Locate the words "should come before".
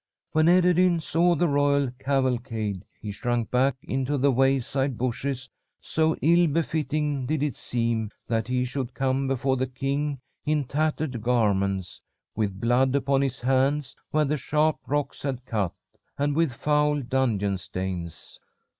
8.65-9.57